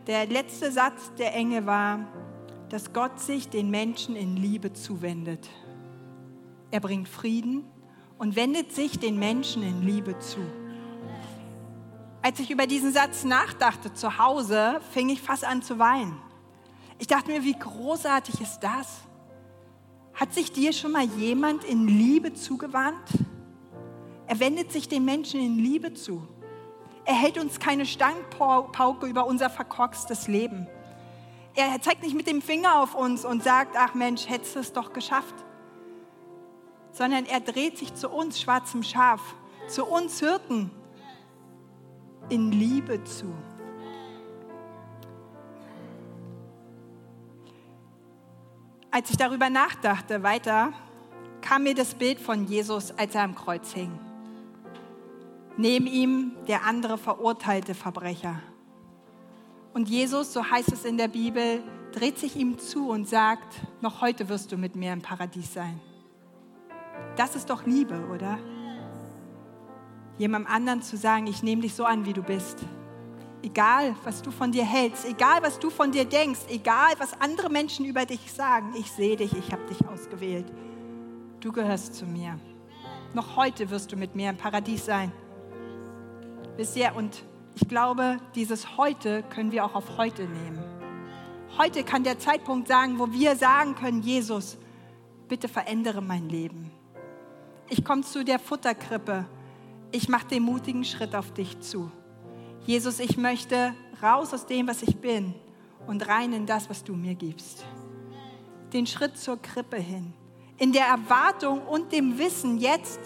[0.08, 2.08] der letzte Satz der Engel war,
[2.70, 5.50] dass Gott sich den Menschen in Liebe zuwendet.
[6.72, 7.66] Er bringt Frieden
[8.18, 10.40] und wendet sich den Menschen in Liebe zu.
[12.22, 16.18] Als ich über diesen Satz nachdachte zu Hause, fing ich fast an zu weinen.
[17.00, 19.02] Ich dachte mir, wie großartig ist das?
[20.14, 23.10] Hat sich dir schon mal jemand in Liebe zugewandt?
[24.28, 26.28] Er wendet sich den Menschen in Liebe zu.
[27.06, 30.68] Er hält uns keine Stangpauke über unser verkorkstes Leben.
[31.56, 34.74] Er zeigt nicht mit dem Finger auf uns und sagt, ach Mensch, hättest du es
[34.74, 35.36] doch geschafft.
[36.92, 39.22] Sondern er dreht sich zu uns, schwarzem Schaf,
[39.68, 40.72] zu uns Hirten
[42.30, 43.34] in Liebe zu.
[48.92, 50.74] Als ich darüber nachdachte, weiter,
[51.42, 53.92] kam mir das Bild von Jesus, als er am Kreuz hing.
[55.58, 58.42] Neben ihm der andere verurteilte Verbrecher.
[59.74, 64.02] Und Jesus, so heißt es in der Bibel, dreht sich ihm zu und sagt, noch
[64.02, 65.80] heute wirst du mit mir im Paradies sein.
[67.16, 68.38] Das ist doch Liebe, oder?
[70.22, 72.60] jemandem anderen zu sagen, ich nehme dich so an, wie du bist.
[73.44, 77.50] Egal, was du von dir hältst, egal, was du von dir denkst, egal, was andere
[77.50, 80.46] Menschen über dich sagen, ich sehe dich, ich habe dich ausgewählt.
[81.40, 82.40] Du gehörst zu mir.
[83.14, 85.12] Noch heute wirst du mit mir im Paradies sein.
[86.76, 87.24] Ihr, und
[87.56, 90.64] ich glaube, dieses heute können wir auch auf heute nehmen.
[91.58, 94.58] Heute kann der Zeitpunkt sagen, wo wir sagen können, Jesus,
[95.28, 96.72] bitte verändere mein Leben.
[97.70, 99.26] Ich komme zu der Futterkrippe
[99.92, 101.92] ich mache den mutigen Schritt auf dich zu.
[102.66, 105.34] Jesus, ich möchte raus aus dem, was ich bin
[105.88, 107.66] und rein in das, was du mir gibst.
[108.72, 110.14] Den Schritt zur Krippe hin.
[110.58, 113.00] In der Erwartung und dem Wissen jetzt,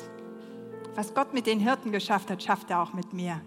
[0.94, 3.40] was Gott mit den Hirten geschafft hat, schafft er auch mit mir.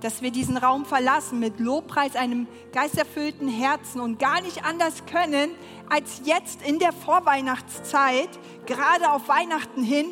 [0.00, 5.50] Dass wir diesen Raum verlassen mit Lobpreis, einem geisterfüllten Herzen und gar nicht anders können,
[5.90, 8.30] als jetzt in der Vorweihnachtszeit,
[8.64, 10.06] gerade auf Weihnachten hin,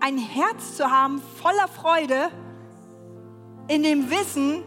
[0.00, 2.30] ein Herz zu haben voller Freude
[3.70, 4.64] in dem Wissen,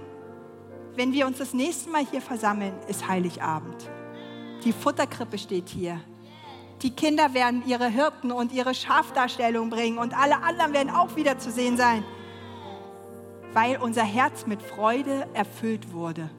[0.95, 3.89] wenn wir uns das nächste Mal hier versammeln, ist Heiligabend.
[4.63, 5.99] Die Futterkrippe steht hier.
[6.81, 11.37] Die Kinder werden ihre Hirten und ihre Schafdarstellung bringen und alle anderen werden auch wieder
[11.37, 12.05] zu sehen sein,
[13.51, 16.29] weil unser Herz mit Freude erfüllt wurde.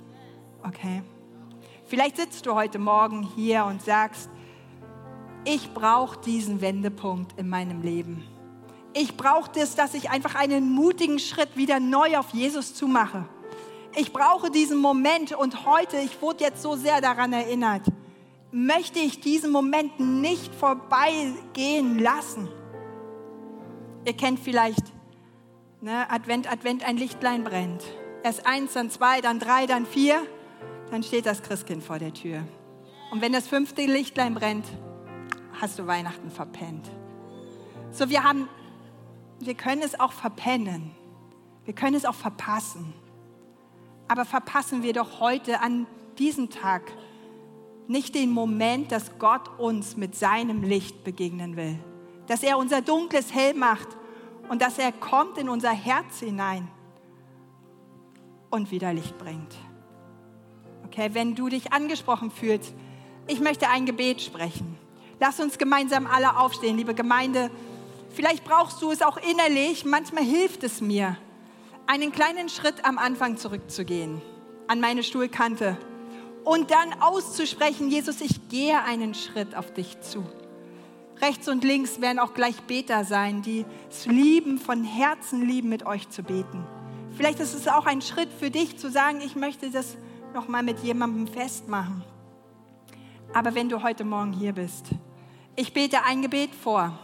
[0.66, 1.02] Okay?
[1.84, 4.30] Vielleicht sitzt du heute Morgen hier und sagst,
[5.44, 8.24] ich brauche diesen Wendepunkt in meinem Leben
[8.94, 13.28] ich brauche das, dass ich einfach einen mutigen Schritt wieder neu auf Jesus zumache.
[13.96, 17.82] Ich brauche diesen Moment und heute, ich wurde jetzt so sehr daran erinnert,
[18.50, 22.48] möchte ich diesen Moment nicht vorbeigehen lassen.
[24.04, 24.84] Ihr kennt vielleicht
[25.80, 27.84] ne, Advent, Advent, ein Lichtlein brennt.
[28.22, 30.22] Erst eins, dann zwei, dann drei, dann vier,
[30.90, 32.44] dann steht das Christkind vor der Tür.
[33.10, 34.66] Und wenn das fünfte Lichtlein brennt,
[35.60, 36.88] hast du Weihnachten verpennt.
[37.92, 38.48] So, wir haben
[39.46, 40.90] wir können es auch verpennen.
[41.64, 42.92] Wir können es auch verpassen.
[44.08, 45.86] Aber verpassen wir doch heute an
[46.18, 46.82] diesem Tag
[47.86, 51.78] nicht den Moment, dass Gott uns mit seinem Licht begegnen will.
[52.26, 53.88] Dass er unser Dunkles hell macht
[54.48, 56.68] und dass er kommt in unser Herz hinein
[58.50, 59.54] und wieder Licht bringt.
[60.86, 62.74] Okay, wenn du dich angesprochen fühlst,
[63.26, 64.78] ich möchte ein Gebet sprechen.
[65.18, 67.50] Lass uns gemeinsam alle aufstehen, liebe Gemeinde.
[68.14, 69.84] Vielleicht brauchst du es auch innerlich.
[69.84, 71.16] Manchmal hilft es mir,
[71.86, 74.22] einen kleinen Schritt am Anfang zurückzugehen,
[74.68, 75.76] an meine Stuhlkante
[76.44, 80.24] und dann auszusprechen, Jesus, ich gehe einen Schritt auf dich zu.
[81.20, 85.86] Rechts und links werden auch gleich Beter sein, die es lieben, von Herzen lieben, mit
[85.86, 86.66] euch zu beten.
[87.16, 89.96] Vielleicht ist es auch ein Schritt für dich zu sagen, ich möchte das
[90.34, 92.04] nochmal mit jemandem festmachen.
[93.32, 94.86] Aber wenn du heute Morgen hier bist,
[95.56, 96.98] ich bete ein Gebet vor.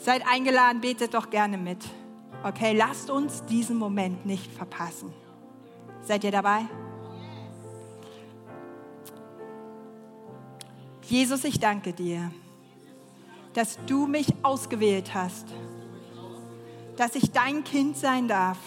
[0.00, 1.84] Seid eingeladen, betet doch gerne mit.
[2.42, 5.12] Okay, lasst uns diesen Moment nicht verpassen.
[6.02, 6.62] Seid ihr dabei?
[11.02, 12.30] Jesus, ich danke dir,
[13.52, 15.46] dass du mich ausgewählt hast,
[16.96, 18.58] dass ich dein Kind sein darf,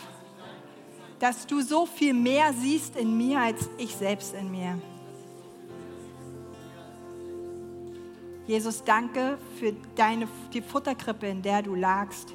[1.18, 4.80] dass du so viel mehr siehst in mir als ich selbst in mir.
[8.46, 12.34] Jesus, danke für deine, die Futterkrippe, in der du lagst.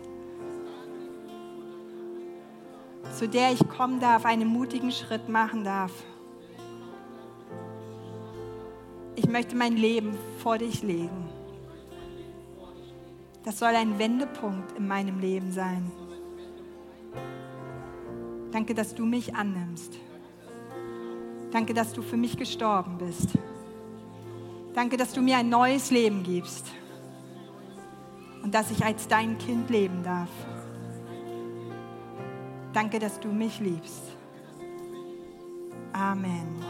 [3.14, 5.92] Zu der ich kommen darf, einen mutigen Schritt machen darf.
[9.16, 11.28] Ich möchte mein Leben vor dich legen.
[13.44, 15.90] Das soll ein Wendepunkt in meinem Leben sein.
[18.52, 19.98] Danke, dass du mich annimmst.
[21.50, 23.30] Danke, dass du für mich gestorben bist.
[24.78, 26.64] Danke, dass du mir ein neues Leben gibst
[28.44, 30.28] und dass ich als dein Kind leben darf.
[32.72, 34.02] Danke, dass du mich liebst.
[35.92, 36.64] Amen.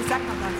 [0.00, 0.52] Ich sag noch was.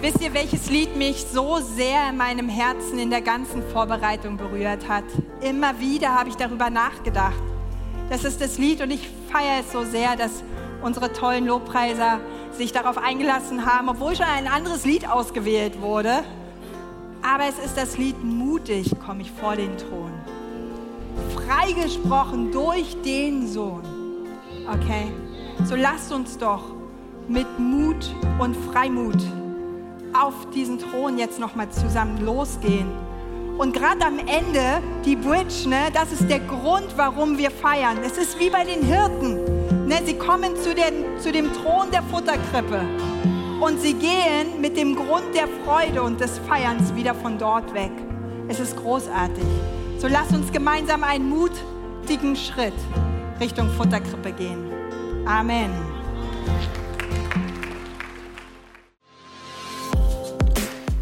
[0.00, 4.88] Wisst ihr, welches Lied mich so sehr in meinem Herzen in der ganzen Vorbereitung berührt
[4.88, 5.04] hat?
[5.42, 7.47] Immer wieder habe ich darüber nachgedacht.
[8.10, 10.42] Das ist das Lied und ich feiere es so sehr, dass
[10.82, 12.20] unsere tollen Lobpreiser
[12.52, 16.22] sich darauf eingelassen haben, obwohl schon ein anderes Lied ausgewählt wurde.
[17.22, 20.12] Aber es ist das Lied Mutig komme ich vor den Thron.
[21.34, 23.82] Freigesprochen durch den Sohn.
[24.66, 25.12] Okay?
[25.64, 26.62] So lasst uns doch
[27.28, 29.22] mit Mut und Freimut
[30.18, 33.07] auf diesen Thron jetzt nochmal zusammen losgehen.
[33.58, 37.98] Und gerade am Ende, die Bridge, ne, das ist der Grund, warum wir feiern.
[38.04, 39.88] Es ist wie bei den Hirten.
[39.88, 42.80] Ne, sie kommen zu, den, zu dem Thron der Futterkrippe
[43.60, 47.90] und sie gehen mit dem Grund der Freude und des Feierns wieder von dort weg.
[48.46, 49.44] Es ist großartig.
[49.98, 52.74] So lass uns gemeinsam einen mutigen Schritt
[53.40, 54.70] Richtung Futterkrippe gehen.
[55.26, 55.70] Amen.